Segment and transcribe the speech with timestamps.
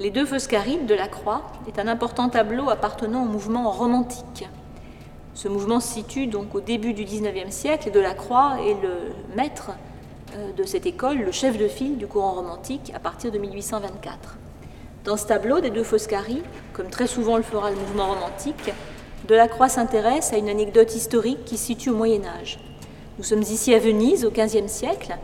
[0.00, 4.48] Les deux Foscarides de la Croix est un important tableau appartenant au mouvement romantique.
[5.34, 8.80] Ce mouvement se situe donc au début du XIXe siècle et de la Croix est
[8.82, 9.72] le maître
[10.36, 14.38] euh, de cette école, le chef de file du courant romantique à partir de 1824.
[15.04, 16.42] Dans ce tableau des deux Foscari,
[16.74, 18.70] comme très souvent le fera le mouvement romantique,
[19.26, 22.58] Delacroix s'intéresse à une anecdote historique qui se situe au Moyen Âge.
[23.16, 25.16] Nous sommes ici à Venise au XVe siècle.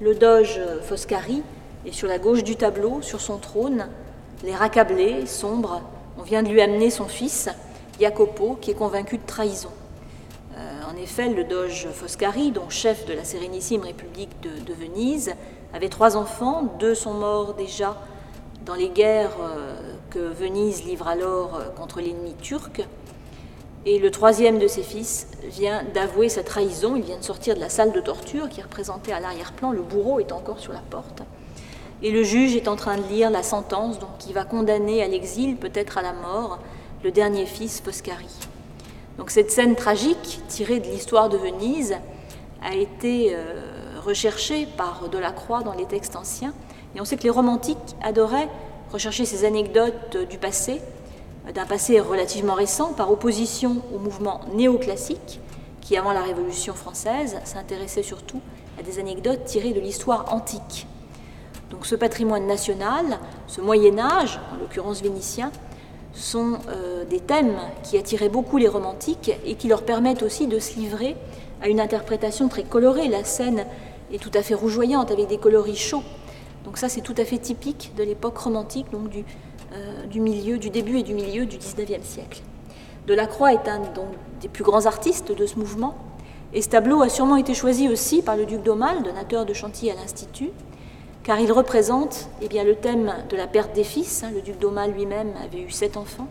[0.00, 1.42] Le doge Foscari
[1.84, 3.88] est sur la gauche du tableau, sur son trône,
[4.44, 5.82] les raccablé, sombre,
[6.18, 7.48] on vient de lui amener son fils,
[8.00, 9.70] Jacopo, qui est convaincu de trahison.
[10.56, 15.34] Euh, en effet, le doge Foscari, dont chef de la Sérénissime République de, Venise,
[15.74, 17.96] avait trois enfants, deux sont morts déjà
[18.66, 19.76] dans les guerres euh,
[20.10, 22.84] que Venise livre alors euh, contre l'ennemi turc.
[23.86, 27.60] Et le troisième de ses fils vient d'avouer sa trahison, il vient de sortir de
[27.60, 30.80] la salle de torture qui est représentée à l'arrière-plan, le bourreau est encore sur la
[30.90, 31.22] porte.
[32.02, 35.08] Et le juge est en train de lire la sentence donc, qui va condamner à
[35.08, 36.58] l'exil, peut-être à la mort,
[37.04, 38.26] le dernier fils Foscari.
[39.18, 41.96] Donc cette scène tragique, tirée de l'histoire de Venise,
[42.62, 46.52] a été euh, recherchée par Delacroix dans les textes anciens.
[46.96, 48.48] Et on sait que les romantiques adoraient
[48.90, 50.80] rechercher ces anecdotes du passé,
[51.54, 55.40] d'un passé relativement récent, par opposition au mouvement néoclassique,
[55.82, 58.40] qui avant la Révolution française s'intéressait surtout
[58.80, 60.86] à des anecdotes tirées de l'histoire antique.
[61.70, 65.52] Donc ce patrimoine national, ce Moyen Âge, en l'occurrence vénitien,
[66.14, 70.58] sont euh, des thèmes qui attiraient beaucoup les romantiques et qui leur permettent aussi de
[70.58, 71.14] se livrer
[71.60, 73.08] à une interprétation très colorée.
[73.08, 73.66] La scène
[74.10, 76.02] est tout à fait rougeoyante avec des coloris chauds.
[76.66, 79.24] Donc ça c'est tout à fait typique de l'époque romantique, donc du,
[79.72, 82.42] euh, milieu, du début et du milieu du XIXe siècle.
[83.06, 83.80] Delacroix est un
[84.42, 85.96] des plus grands artistes de ce mouvement,
[86.52, 89.92] et ce tableau a sûrement été choisi aussi par le duc d'Aumale, donateur de Chantilly
[89.92, 90.50] à l'Institut,
[91.22, 94.22] car il représente eh bien, le thème de la perte des fils.
[94.22, 94.30] Hein.
[94.34, 96.28] Le duc d'Aumale lui-même avait eu sept enfants.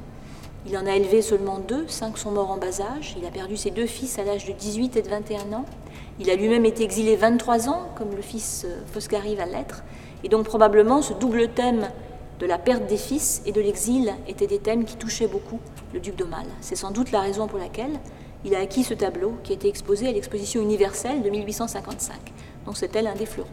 [0.67, 3.15] Il en a élevé seulement deux, cinq sont morts en bas âge.
[3.19, 5.65] Il a perdu ses deux fils à l'âge de 18 et de 21 ans.
[6.19, 9.83] Il a lui-même été exilé 23 ans, comme le fils euh, Foscari va l'être.
[10.23, 11.87] Et donc probablement ce double thème
[12.39, 15.59] de la perte des fils et de l'exil étaient des thèmes qui touchaient beaucoup
[15.93, 16.47] le duc d'Aumale.
[16.61, 17.99] C'est sans doute la raison pour laquelle
[18.43, 22.15] il a acquis ce tableau qui a été exposé à l'exposition universelle de 1855,
[22.65, 23.49] dont c'était l'un des fleurons.